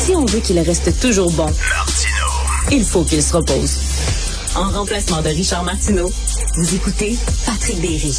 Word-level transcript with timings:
Si 0.00 0.16
on 0.16 0.24
veut 0.24 0.40
qu'il 0.40 0.58
reste 0.58 0.98
toujours 0.98 1.30
bon, 1.32 1.46
il 2.72 2.82
faut 2.84 3.04
qu'il 3.04 3.22
se 3.22 3.36
repose. 3.36 3.76
En 4.56 4.70
remplacement 4.70 5.20
de 5.20 5.28
Richard 5.28 5.62
Martineau, 5.62 6.10
vous 6.56 6.74
écoutez 6.74 7.18
Patrick 7.44 7.78
Berry. 7.82 8.16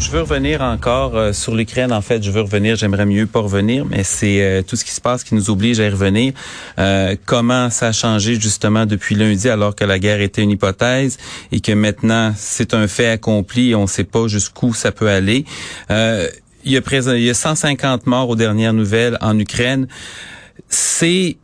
Je 0.00 0.10
veux 0.10 0.22
revenir 0.22 0.60
encore 0.60 1.16
euh, 1.16 1.32
sur 1.32 1.54
l'Ukraine. 1.54 1.92
En 1.92 2.02
fait, 2.02 2.22
je 2.22 2.32
veux 2.32 2.40
revenir. 2.40 2.74
J'aimerais 2.74 3.06
mieux 3.06 3.26
pas 3.26 3.40
revenir, 3.40 3.84
mais 3.84 4.02
c'est 4.02 4.42
euh, 4.42 4.62
tout 4.62 4.74
ce 4.74 4.84
qui 4.84 4.92
se 4.92 5.00
passe 5.00 5.22
qui 5.22 5.36
nous 5.36 5.50
oblige 5.50 5.78
à 5.78 5.84
y 5.84 5.88
revenir. 5.88 6.32
Euh, 6.78 7.14
comment 7.24 7.70
ça 7.70 7.88
a 7.88 7.92
changé 7.92 8.40
justement 8.40 8.86
depuis 8.86 9.14
lundi, 9.14 9.48
alors 9.48 9.76
que 9.76 9.84
la 9.84 10.00
guerre 10.00 10.20
était 10.20 10.42
une 10.42 10.50
hypothèse 10.50 11.16
et 11.52 11.60
que 11.60 11.72
maintenant 11.72 12.32
c'est 12.36 12.74
un 12.74 12.88
fait 12.88 13.08
accompli. 13.08 13.70
Et 13.70 13.74
on 13.76 13.82
ne 13.82 13.86
sait 13.86 14.04
pas 14.04 14.26
jusqu'où 14.26 14.74
ça 14.74 14.90
peut 14.90 15.08
aller? 15.08 15.44
Il 16.64 16.72
y 16.72 16.76
a 16.76 16.82
présent, 16.82 17.12
il 17.12 17.22
y 17.22 17.30
a 17.30 17.34
150 17.34 18.06
morts 18.06 18.28
aux 18.28 18.36
dernières 18.36 18.72
nouvelles 18.72 19.18
en 19.20 19.38
Ukraine. 19.38 19.88
C'est 20.68 21.36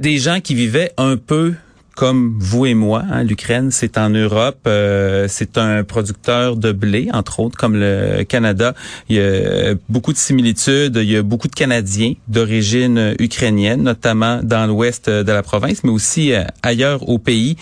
des 0.00 0.18
gens 0.18 0.40
qui 0.40 0.54
vivaient 0.54 0.92
un 0.96 1.16
peu 1.16 1.54
comme 1.94 2.36
vous 2.40 2.66
et 2.66 2.74
moi. 2.74 3.04
Hein, 3.10 3.22
L'Ukraine, 3.22 3.70
c'est 3.70 3.98
en 3.98 4.10
Europe. 4.10 4.58
Euh, 4.66 5.26
c'est 5.28 5.58
un 5.58 5.84
producteur 5.84 6.56
de 6.56 6.72
blé, 6.72 7.08
entre 7.12 7.40
autres, 7.40 7.56
comme 7.56 7.76
le 7.76 8.24
Canada. 8.24 8.74
Il 9.08 9.16
y 9.16 9.20
a 9.20 9.74
beaucoup 9.88 10.12
de 10.12 10.18
similitudes. 10.18 10.96
Il 10.96 11.10
y 11.10 11.16
a 11.16 11.22
beaucoup 11.22 11.48
de 11.48 11.54
Canadiens 11.54 12.14
d'origine 12.28 13.14
ukrainienne, 13.18 13.82
notamment 13.82 14.40
dans 14.42 14.66
l'ouest 14.66 15.08
de 15.08 15.32
la 15.32 15.42
province, 15.42 15.84
mais 15.84 15.90
aussi 15.90 16.32
euh, 16.32 16.44
ailleurs 16.62 17.08
au 17.08 17.18
pays. 17.18 17.56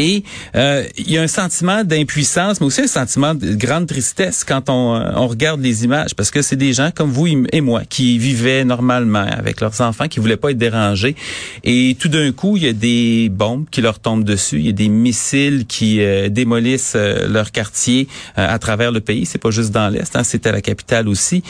Et 0.00 0.24
euh, 0.56 0.86
il 0.96 1.10
y 1.10 1.18
a 1.18 1.22
un 1.22 1.28
sentiment 1.28 1.84
d'impuissance, 1.84 2.58
mais 2.58 2.66
aussi 2.66 2.80
un 2.80 2.86
sentiment 2.86 3.34
de 3.34 3.52
grande 3.52 3.86
tristesse 3.86 4.44
quand 4.44 4.70
on, 4.70 4.94
euh, 4.94 5.12
on 5.14 5.28
regarde 5.28 5.60
les 5.60 5.84
images, 5.84 6.14
parce 6.14 6.30
que 6.30 6.40
c'est 6.40 6.56
des 6.56 6.72
gens 6.72 6.90
comme 6.90 7.10
vous 7.10 7.26
et 7.26 7.60
moi 7.60 7.82
qui 7.86 8.18
vivaient 8.18 8.64
normalement 8.64 9.26
avec 9.30 9.60
leurs 9.60 9.78
enfants, 9.82 10.08
qui 10.08 10.18
voulaient 10.18 10.38
pas 10.38 10.52
être 10.52 10.58
dérangés. 10.58 11.16
Et 11.64 11.98
tout 12.00 12.08
d'un 12.08 12.32
coup, 12.32 12.56
il 12.56 12.62
y 12.62 12.68
a 12.68 12.72
des 12.72 13.28
bombes 13.28 13.66
qui 13.70 13.82
leur 13.82 13.98
tombent 13.98 14.24
dessus, 14.24 14.56
il 14.60 14.66
y 14.66 14.70
a 14.70 14.72
des 14.72 14.88
missiles 14.88 15.66
qui 15.66 16.00
euh, 16.00 16.30
démolissent 16.30 16.96
leur 16.96 17.52
quartier 17.52 18.08
à 18.36 18.58
travers 18.58 18.92
le 18.92 19.00
pays. 19.00 19.26
C'est 19.26 19.38
pas 19.38 19.50
juste 19.50 19.70
dans 19.70 19.90
l'est, 19.90 20.16
hein, 20.16 20.22
à 20.44 20.52
la 20.52 20.62
capitale 20.62 21.08
aussi. 21.08 21.42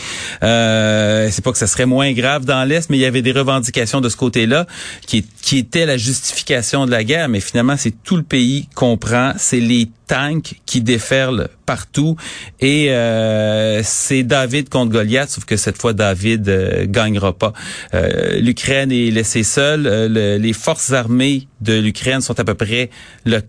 Euh, 0.42 1.28
c'est 1.30 1.44
pas 1.44 1.52
que 1.52 1.58
ça 1.58 1.68
serait 1.68 1.86
moins 1.86 2.12
grave 2.12 2.44
dans 2.44 2.64
l'est, 2.64 2.90
mais 2.90 2.98
il 2.98 3.00
y 3.00 3.04
avait 3.04 3.22
des 3.22 3.32
revendications 3.32 4.00
de 4.00 4.08
ce 4.08 4.16
côté-là 4.16 4.66
qui, 5.06 5.24
qui 5.40 5.58
étaient 5.58 5.86
la 5.86 5.96
justification 5.96 6.86
de 6.86 6.90
la 6.90 7.04
guerre, 7.04 7.28
mais 7.28 7.40
finalement 7.40 7.76
c'est 7.76 7.94
tout 8.02 8.16
le 8.16 8.22
pays 8.24 8.39
comprend, 8.74 9.32
c'est 9.36 9.60
les 9.60 9.88
tanks 10.06 10.54
qui 10.66 10.80
déferlent 10.80 11.48
partout 11.66 12.16
et 12.60 12.90
euh, 12.90 13.80
c'est 13.84 14.22
David 14.22 14.68
contre 14.68 14.92
Goliath, 14.92 15.30
sauf 15.30 15.44
que 15.44 15.56
cette 15.56 15.78
fois 15.78 15.92
David 15.92 16.48
euh, 16.48 16.86
gagnera 16.86 17.32
pas. 17.32 17.52
Euh, 17.94 18.40
L'Ukraine 18.40 18.92
est 18.92 19.10
laissée 19.10 19.42
seule. 19.42 19.82
les 20.12 20.52
forces 20.52 20.92
armées 20.92 21.48
de 21.60 21.78
l'Ukraine 21.78 22.20
sont 22.20 22.38
à 22.38 22.44
peu 22.44 22.54
près 22.54 22.90
le 23.24 23.40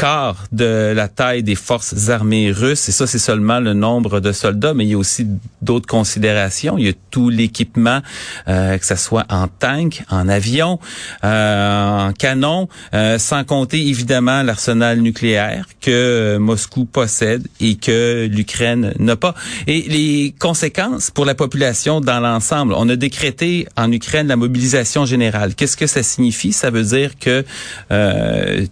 quart 0.00 0.46
de 0.50 0.94
la 0.96 1.08
taille 1.08 1.42
des 1.42 1.54
forces 1.54 2.08
armées 2.08 2.50
russes. 2.50 2.88
Et 2.88 2.92
ça, 2.92 3.06
c'est 3.06 3.18
seulement 3.18 3.60
le 3.60 3.74
nombre 3.74 4.20
de 4.20 4.32
soldats, 4.32 4.72
mais 4.72 4.86
il 4.86 4.90
y 4.92 4.94
a 4.94 4.98
aussi 4.98 5.26
d'autres 5.60 5.86
considérations. 5.86 6.78
Il 6.78 6.86
y 6.86 6.88
a 6.88 6.94
tout 7.10 7.28
l'équipement, 7.28 8.00
euh, 8.48 8.78
que 8.78 8.86
ce 8.86 8.96
soit 8.96 9.26
en 9.28 9.46
tank, 9.46 10.02
en 10.08 10.26
avion, 10.26 10.78
euh, 11.22 12.08
en 12.08 12.12
canon, 12.14 12.68
euh, 12.94 13.18
sans 13.18 13.44
compter 13.44 13.86
évidemment 13.88 14.42
l'arsenal 14.42 15.00
nucléaire 15.00 15.66
que 15.82 16.38
Moscou 16.38 16.86
possède 16.86 17.46
et 17.60 17.76
que 17.76 18.26
l'Ukraine 18.26 18.94
n'a 18.98 19.16
pas. 19.16 19.34
Et 19.66 19.82
les 19.82 20.34
conséquences 20.38 21.10
pour 21.10 21.26
la 21.26 21.34
population 21.34 22.00
dans 22.00 22.20
l'ensemble. 22.20 22.72
On 22.74 22.88
a 22.88 22.96
décrété 22.96 23.68
en 23.76 23.92
Ukraine 23.92 24.28
la 24.28 24.36
mobilisation 24.36 25.04
générale. 25.04 25.54
Qu'est-ce 25.54 25.76
que 25.76 25.86
ça 25.86 26.02
signifie? 26.02 26.54
Ça 26.54 26.70
veut 26.70 26.84
dire 26.84 27.18
que 27.18 27.44
euh, 27.92 28.64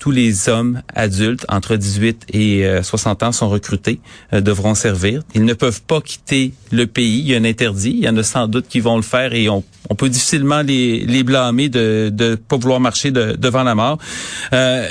tous 0.00 0.10
les 0.10 0.48
hommes 0.48 0.82
adultes 0.94 1.44
entre 1.48 1.76
18 1.76 2.26
et 2.32 2.82
60 2.82 3.22
euh, 3.22 3.26
ans 3.26 3.32
sont 3.32 3.48
recrutés, 3.48 4.00
euh, 4.32 4.40
devront 4.40 4.74
servir. 4.74 5.22
Ils 5.34 5.44
ne 5.44 5.52
peuvent 5.52 5.82
pas 5.82 6.00
quitter 6.00 6.52
le 6.72 6.86
pays. 6.86 7.20
Il 7.20 7.28
y 7.28 7.34
a 7.34 7.38
un 7.38 7.44
interdit. 7.44 7.90
Il 7.90 8.04
y 8.04 8.08
en 8.08 8.16
a 8.16 8.22
sans 8.22 8.48
doute 8.48 8.66
qui 8.68 8.80
vont 8.80 8.96
le 8.96 9.02
faire 9.02 9.34
et 9.34 9.48
on, 9.48 9.62
peut 9.96 10.08
difficilement 10.08 10.62
les, 10.62 11.04
les 11.04 11.22
blâmer 11.22 11.68
de 11.68 12.12
ne 12.16 12.34
pas 12.34 12.56
vouloir 12.56 12.80
marcher 12.80 13.10
devant 13.10 13.62
la 13.62 13.74
mort. 13.74 13.98
Euh, 14.52 14.86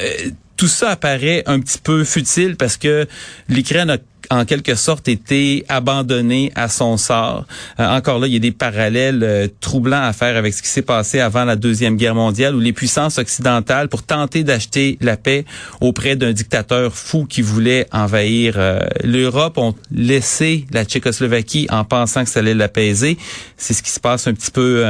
tout 0.60 0.68
ça 0.68 0.90
apparaît 0.90 1.42
un 1.46 1.62
petit 1.62 1.78
peu 1.82 2.04
futile 2.04 2.58
parce 2.58 2.76
que 2.76 3.08
l'Ukraine 3.48 3.92
a 3.92 3.98
en 4.30 4.44
quelque 4.44 4.76
sorte 4.76 5.08
été 5.08 5.64
abandonné 5.70 6.52
à 6.54 6.68
son 6.68 6.98
sort. 6.98 7.46
Euh, 7.80 7.88
encore 7.88 8.20
là, 8.20 8.28
il 8.28 8.34
y 8.34 8.36
a 8.36 8.40
des 8.40 8.52
parallèles 8.52 9.24
euh, 9.24 9.48
troublants 9.62 10.04
à 10.04 10.12
faire 10.12 10.36
avec 10.36 10.54
ce 10.54 10.62
qui 10.62 10.68
s'est 10.68 10.82
passé 10.82 11.22
avant 11.22 11.46
la 11.46 11.56
Deuxième 11.56 11.96
Guerre 11.96 12.14
mondiale, 12.14 12.56
où 12.56 12.60
les 12.60 12.74
puissances 12.74 13.20
occidentales, 13.20 13.88
pour 13.88 14.04
tenter 14.04 14.44
d'acheter 14.44 14.98
la 15.00 15.16
paix 15.16 15.46
auprès 15.80 16.18
d'un 16.18 16.34
dictateur 16.34 16.94
fou 16.94 17.26
qui 17.26 17.42
voulait 17.42 17.88
envahir 17.94 18.56
euh, 18.58 18.82
l'Europe, 19.02 19.58
ont 19.58 19.76
laissé 19.92 20.66
la 20.72 20.84
Tchécoslovaquie 20.84 21.68
en 21.72 21.86
pensant 21.86 22.26
que 22.26 22.30
ça 22.30 22.42
allait 22.42 22.54
l'apaiser. 22.54 23.18
C'est 23.56 23.74
ce 23.74 23.82
qui 23.82 23.92
se 23.92 24.02
passe 24.02 24.28
un 24.28 24.34
petit 24.34 24.52
peu 24.52 24.86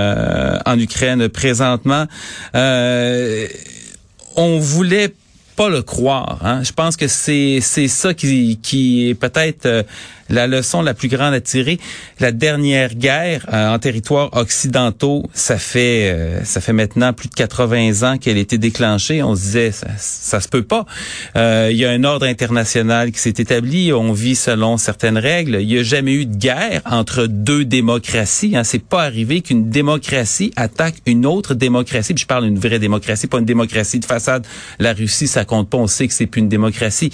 en 0.65 0.79
Ukraine 0.79 1.29
présentement. 1.29 2.07
on 2.55 3.47
voulait 4.59 5.13
pas 5.59 5.67
le 5.67 5.81
croire. 5.81 6.37
Hein. 6.41 6.63
Je 6.63 6.71
pense 6.71 6.95
que 6.95 7.09
c'est 7.09 7.59
c'est 7.61 7.89
ça 7.89 8.13
qui 8.13 8.57
qui 8.63 9.09
est 9.09 9.13
peut-être 9.13 9.65
euh, 9.65 9.83
la 10.29 10.47
leçon 10.47 10.81
la 10.81 10.93
plus 10.93 11.07
grande 11.07 11.33
à 11.33 11.41
tirer. 11.41 11.79
La 12.19 12.31
dernière 12.31 12.95
guerre 12.95 13.45
euh, 13.51 13.73
en 13.73 13.79
territoire 13.79 14.29
occidentaux, 14.33 15.23
ça 15.33 15.57
fait 15.57 16.11
euh, 16.11 16.43
ça 16.43 16.61
fait 16.61 16.73
maintenant 16.73 17.13
plus 17.13 17.29
de 17.29 17.35
80 17.35 18.03
ans 18.03 18.17
qu'elle 18.17 18.37
a 18.37 18.39
été 18.39 18.57
déclenchée. 18.57 19.23
On 19.23 19.35
se 19.35 19.41
disait 19.41 19.71
ça, 19.71 19.87
ça 19.97 20.39
se 20.39 20.47
peut 20.47 20.63
pas. 20.63 20.85
Euh, 21.35 21.69
il 21.71 21.77
y 21.77 21.85
a 21.85 21.89
un 21.89 22.03
ordre 22.03 22.25
international 22.25 23.11
qui 23.11 23.19
s'est 23.19 23.29
établi. 23.37 23.91
On 23.93 24.13
vit 24.13 24.35
selon 24.35 24.77
certaines 24.77 25.17
règles. 25.17 25.57
Il 25.61 25.67
n'y 25.67 25.77
a 25.77 25.83
jamais 25.83 26.13
eu 26.13 26.25
de 26.25 26.35
guerre 26.35 26.81
entre 26.85 27.25
deux 27.25 27.65
démocraties. 27.65 28.55
Hein. 28.55 28.63
C'est 28.63 28.83
pas 28.83 29.03
arrivé 29.03 29.41
qu'une 29.41 29.69
démocratie 29.69 30.51
attaque 30.55 30.95
une 31.05 31.25
autre 31.25 31.53
démocratie. 31.53 32.13
Je 32.15 32.25
parle 32.25 32.45
d'une 32.45 32.59
vraie 32.59 32.79
démocratie, 32.79 33.27
pas 33.27 33.39
une 33.39 33.45
démocratie 33.45 33.99
de 33.99 34.05
façade. 34.05 34.45
La 34.79 34.93
Russie, 34.93 35.27
ça 35.27 35.45
compte 35.45 35.69
pas. 35.69 35.77
On 35.77 35.87
sait 35.87 36.07
que 36.07 36.13
c'est 36.13 36.27
plus 36.27 36.39
une 36.39 36.49
démocratie. 36.49 37.11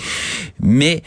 Mais 0.59 1.03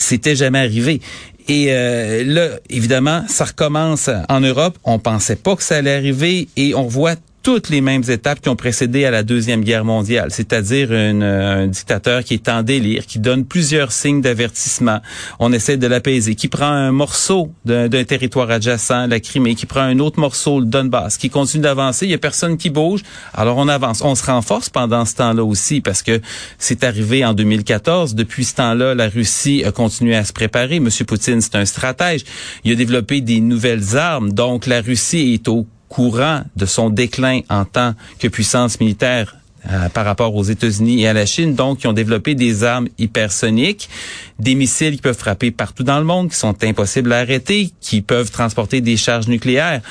c'était 0.00 0.36
jamais 0.36 0.58
arrivé. 0.58 1.00
Et 1.48 1.68
euh, 1.70 2.22
là, 2.24 2.58
évidemment, 2.68 3.24
ça 3.28 3.44
recommence 3.44 4.10
en 4.28 4.40
Europe. 4.40 4.78
On 4.84 4.98
pensait 4.98 5.36
pas 5.36 5.56
que 5.56 5.62
ça 5.62 5.76
allait 5.76 5.94
arriver 5.94 6.48
et 6.56 6.74
on 6.74 6.86
voit 6.86 7.16
toutes 7.42 7.70
les 7.70 7.80
mêmes 7.80 8.02
étapes 8.08 8.40
qui 8.40 8.48
ont 8.48 8.56
précédé 8.56 9.04
à 9.04 9.10
la 9.10 9.22
Deuxième 9.22 9.64
Guerre 9.64 9.84
mondiale, 9.84 10.28
c'est-à-dire 10.30 10.92
un 10.92 11.66
dictateur 11.66 12.22
qui 12.22 12.34
est 12.34 12.48
en 12.48 12.62
délire, 12.62 13.06
qui 13.06 13.18
donne 13.18 13.44
plusieurs 13.44 13.92
signes 13.92 14.20
d'avertissement. 14.20 15.00
On 15.38 15.52
essaie 15.52 15.76
de 15.76 15.86
l'apaiser, 15.86 16.34
qui 16.34 16.48
prend 16.48 16.66
un 16.66 16.92
morceau 16.92 17.52
d'un 17.64 17.88
territoire 18.04 18.50
adjacent, 18.50 19.06
la 19.06 19.20
Crimée, 19.20 19.54
qui 19.54 19.66
prend 19.66 19.80
un 19.80 19.98
autre 20.00 20.20
morceau, 20.20 20.60
le 20.60 20.66
Donbass, 20.66 21.16
qui 21.16 21.30
continue 21.30 21.62
d'avancer. 21.62 22.06
Il 22.06 22.10
y 22.10 22.14
a 22.14 22.18
personne 22.18 22.56
qui 22.56 22.68
bouge. 22.68 23.02
Alors 23.32 23.56
on 23.56 23.68
avance. 23.68 24.02
On 24.02 24.14
se 24.14 24.24
renforce 24.24 24.68
pendant 24.68 25.04
ce 25.04 25.14
temps-là 25.16 25.44
aussi 25.44 25.80
parce 25.80 26.02
que 26.02 26.20
c'est 26.58 26.84
arrivé 26.84 27.24
en 27.24 27.32
2014. 27.32 28.14
Depuis 28.14 28.44
ce 28.44 28.56
temps-là, 28.56 28.94
la 28.94 29.08
Russie 29.08 29.64
a 29.64 29.72
continué 29.72 30.14
à 30.14 30.24
se 30.24 30.32
préparer. 30.32 30.80
Monsieur 30.80 31.04
Poutine, 31.04 31.40
c'est 31.40 31.56
un 31.56 31.64
stratège. 31.64 32.24
Il 32.64 32.72
a 32.72 32.74
développé 32.74 33.20
des 33.20 33.40
nouvelles 33.40 33.96
armes. 33.96 34.32
Donc 34.32 34.66
la 34.66 34.80
Russie 34.80 35.34
est 35.34 35.48
au 35.48 35.66
courant 35.90 36.42
de 36.56 36.64
son 36.64 36.88
déclin 36.88 37.40
en 37.50 37.66
tant 37.66 37.94
que 38.18 38.28
puissance 38.28 38.80
militaire 38.80 39.36
euh, 39.70 39.90
par 39.90 40.06
rapport 40.06 40.34
aux 40.34 40.44
États-Unis 40.44 41.02
et 41.02 41.08
à 41.08 41.12
la 41.12 41.26
Chine. 41.26 41.54
Donc, 41.54 41.82
ils 41.82 41.88
ont 41.88 41.92
développé 41.92 42.34
des 42.34 42.64
armes 42.64 42.88
hypersoniques, 42.98 43.90
des 44.38 44.54
missiles 44.54 44.96
qui 44.96 45.02
peuvent 45.02 45.18
frapper 45.18 45.50
partout 45.50 45.82
dans 45.82 45.98
le 45.98 46.04
monde, 46.04 46.30
qui 46.30 46.36
sont 46.36 46.56
impossibles 46.64 47.12
à 47.12 47.18
arrêter, 47.18 47.70
qui 47.82 48.00
peuvent 48.00 48.30
transporter 48.30 48.80
des 48.80 48.96
charges 48.96 49.28
nucléaires. 49.28 49.82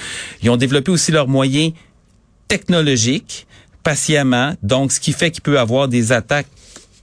Ils 0.41 0.49
ont 0.49 0.57
développé 0.57 0.89
aussi 0.89 1.11
leurs 1.11 1.27
moyens 1.27 1.73
technologiques 2.47 3.45
patiemment, 3.83 4.55
donc 4.63 4.91
ce 4.91 4.99
qui 4.99 5.11
fait 5.11 5.29
qu'il 5.29 5.43
peut 5.43 5.59
avoir 5.59 5.87
des 5.87 6.11
attaques 6.13 6.47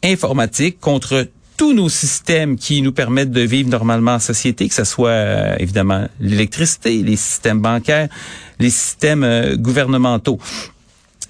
informatiques 0.02 0.80
contre 0.80 1.28
tous 1.56 1.72
nos 1.72 1.88
systèmes 1.88 2.56
qui 2.56 2.82
nous 2.82 2.92
permettent 2.92 3.30
de 3.30 3.40
vivre 3.40 3.68
normalement 3.70 4.14
en 4.14 4.18
société, 4.18 4.68
que 4.68 4.74
ce 4.74 4.84
soit 4.84 5.08
euh, 5.10 5.56
évidemment 5.58 6.06
l'électricité, 6.20 7.02
les 7.02 7.16
systèmes 7.16 7.60
bancaires, 7.60 8.08
les 8.58 8.70
systèmes 8.70 9.24
euh, 9.24 9.56
gouvernementaux. 9.56 10.38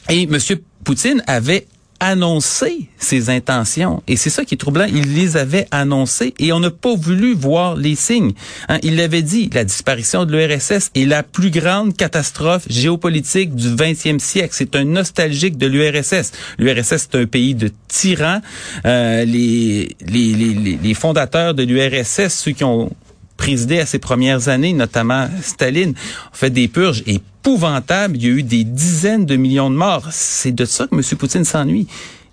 Et 0.08 0.24
M. 0.24 0.38
Poutine 0.84 1.22
avait 1.26 1.66
annoncé 2.00 2.88
ses 2.98 3.30
intentions. 3.30 4.02
Et 4.06 4.16
c'est 4.16 4.30
ça 4.30 4.44
qui 4.44 4.54
est 4.54 4.58
troublant. 4.58 4.86
Il 4.86 5.14
les 5.14 5.36
avait 5.36 5.66
annoncées 5.70 6.34
et 6.38 6.52
on 6.52 6.60
n'a 6.60 6.70
pas 6.70 6.94
voulu 6.94 7.34
voir 7.34 7.76
les 7.76 7.94
signes. 7.94 8.32
Hein, 8.68 8.78
il 8.82 8.96
l'avait 8.96 9.22
dit, 9.22 9.50
la 9.52 9.64
disparition 9.64 10.24
de 10.24 10.36
l'URSS 10.36 10.90
est 10.94 11.06
la 11.06 11.22
plus 11.22 11.50
grande 11.50 11.96
catastrophe 11.96 12.64
géopolitique 12.68 13.54
du 13.54 13.68
20e 13.68 14.18
siècle. 14.18 14.54
C'est 14.56 14.76
un 14.76 14.84
nostalgique 14.84 15.56
de 15.58 15.66
l'URSS. 15.66 16.32
L'URSS, 16.58 17.08
c'est 17.10 17.14
un 17.14 17.26
pays 17.26 17.54
de 17.54 17.70
tyrans. 17.88 18.40
Euh, 18.84 19.24
les, 19.24 19.96
les, 20.06 20.32
les, 20.34 20.78
les 20.82 20.94
fondateurs 20.94 21.54
de 21.54 21.62
l'URSS, 21.62 22.28
ceux 22.28 22.52
qui 22.52 22.64
ont 22.64 22.90
présidé 23.36 23.80
à 23.80 23.86
ses 23.86 23.98
premières 23.98 24.48
années, 24.48 24.72
notamment 24.72 25.28
Staline, 25.42 25.90
ont 25.90 26.34
fait 26.34 26.50
des 26.50 26.68
purges 26.68 27.02
Il 27.48 28.22
y 28.22 28.26
a 28.26 28.30
eu 28.30 28.42
des 28.42 28.64
dizaines 28.64 29.24
de 29.24 29.36
millions 29.36 29.70
de 29.70 29.76
morts. 29.76 30.08
C'est 30.10 30.50
de 30.50 30.64
ça 30.64 30.88
que 30.88 30.96
M. 30.96 31.02
Poutine 31.16 31.44
s'ennuie. 31.44 31.86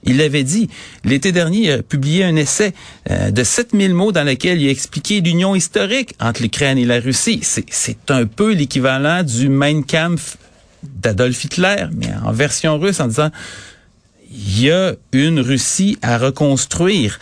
Il 0.06 0.18
l'avait 0.18 0.44
dit. 0.44 0.69
L'été 1.04 1.31
dernier, 1.31 1.60
il 1.60 1.71
a 1.71 1.83
publié 1.83 2.24
un 2.24 2.36
essai 2.36 2.74
euh, 3.12 3.30
de 3.30 3.44
7000 3.44 3.94
mots 3.94 4.12
dans 4.12 4.24
lequel 4.24 4.60
il 4.60 4.68
a 4.68 4.71
expliqué 4.71 5.21
l'union 5.21 5.54
historique 5.54 6.15
entre 6.19 6.42
l'Ukraine 6.42 6.80
et 6.80 6.86
la 6.86 7.00
Russie. 7.00 7.42
C'est 7.44 8.10
un 8.10 8.25
peu 8.25 8.54
l'équivalent 8.54 9.21
du 9.21 9.50
Mein 9.50 9.83
Kampf 9.83 10.38
d'Adolf 10.81 11.44
Hitler, 11.44 11.86
mais 11.94 12.10
en 12.25 12.31
version 12.31 12.80
russe, 12.80 13.00
en 13.00 13.07
disant 13.07 13.30
il 14.31 14.62
y 14.62 14.71
a 14.71 14.94
une 15.12 15.39
Russie 15.39 16.00
à 16.01 16.18
reconstruire. 16.18 17.19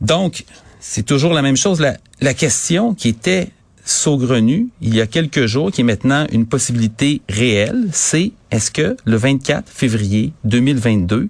Donc, 0.00 0.44
c'est 0.80 1.04
toujours 1.04 1.32
la 1.34 1.42
même 1.42 1.56
chose. 1.56 1.80
La, 1.80 1.96
la 2.20 2.34
question 2.34 2.94
qui 2.94 3.08
était 3.08 3.50
saugrenue 3.88 4.68
il 4.80 4.94
y 4.94 5.00
a 5.00 5.06
quelques 5.06 5.46
jours, 5.46 5.72
qui 5.72 5.80
est 5.80 5.84
maintenant 5.84 6.26
une 6.30 6.46
possibilité 6.46 7.22
réelle, 7.28 7.88
c'est 7.92 8.32
est-ce 8.50 8.70
que 8.70 8.96
le 9.04 9.16
24 9.16 9.68
février 9.68 10.32
2022 10.44 11.28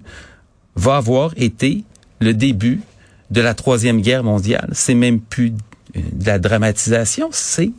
va 0.75 0.97
avoir 0.97 1.33
été 1.37 1.83
le 2.19 2.33
début 2.33 2.81
de 3.31 3.41
la 3.41 3.53
troisième 3.53 4.01
guerre 4.01 4.23
mondiale? 4.23 4.69
C'est 4.73 4.93
même 4.93 5.19
plus 5.19 5.51
de 5.95 6.25
la 6.25 6.37
dramatisation, 6.37 7.29
c'est 7.31 7.71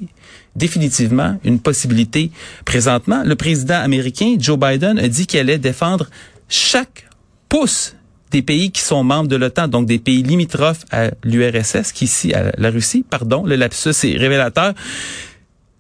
définitivement 0.57 1.39
une 1.45 1.61
possibilité 1.61 2.31
présentement. 2.65 3.23
Le 3.25 3.37
président 3.37 3.81
américain 3.81 4.37
Joe 4.39 4.59
Biden 4.59 4.99
a 4.99 5.09
dit 5.09 5.27
qu'il 5.27 5.41
allait 5.41 5.59
défendre 5.59 6.09
chaque 6.49 7.07
pouce 7.49 7.95
des 8.31 8.43
pays 8.43 8.71
qui 8.71 8.81
sont 8.81 9.03
membres 9.03 9.29
de 9.29 9.37
l'OTAN, 9.37 9.69
donc 9.69 9.87
des 9.87 9.99
pays 9.99 10.23
limitrophes 10.23 10.85
à 10.91 11.11
l'URSS, 11.25 11.93
qui 11.93 12.05
ici, 12.05 12.33
à 12.33 12.53
la 12.57 12.71
Russie, 12.71 13.05
pardon, 13.09 13.45
le 13.45 13.57
lapsus 13.57 13.91
est 14.05 14.17
révélateur. 14.17 14.75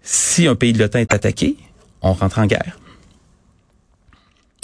Si 0.02 0.47
un 0.47 0.56
pays 0.56 0.73
de 0.73 0.79
l'OTAN 0.79 0.99
est 0.99 1.14
attaqué, 1.14 1.56
on 2.02 2.12
rentre 2.12 2.38
en 2.38 2.47
guerre. 2.47 2.79